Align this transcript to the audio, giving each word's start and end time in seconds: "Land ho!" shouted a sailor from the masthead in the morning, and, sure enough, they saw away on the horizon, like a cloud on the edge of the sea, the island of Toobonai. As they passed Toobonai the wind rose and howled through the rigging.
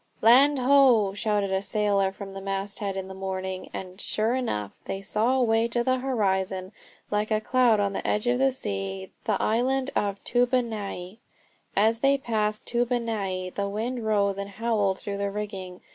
"Land 0.23 0.57
ho!" 0.57 1.13
shouted 1.13 1.51
a 1.51 1.61
sailor 1.61 2.11
from 2.11 2.33
the 2.33 2.41
masthead 2.41 2.97
in 2.97 3.07
the 3.07 3.13
morning, 3.13 3.69
and, 3.71 4.01
sure 4.01 4.33
enough, 4.33 4.79
they 4.85 4.99
saw 4.99 5.37
away 5.37 5.69
on 5.75 5.83
the 5.83 5.99
horizon, 5.99 6.71
like 7.11 7.29
a 7.29 7.39
cloud 7.39 7.79
on 7.79 7.93
the 7.93 8.07
edge 8.07 8.25
of 8.25 8.39
the 8.39 8.51
sea, 8.51 9.11
the 9.25 9.39
island 9.39 9.91
of 9.95 10.17
Toobonai. 10.23 11.19
As 11.75 11.99
they 11.99 12.17
passed 12.17 12.65
Toobonai 12.65 13.51
the 13.53 13.69
wind 13.69 14.03
rose 14.03 14.39
and 14.39 14.49
howled 14.49 14.97
through 14.97 15.17
the 15.17 15.29
rigging. 15.29 15.81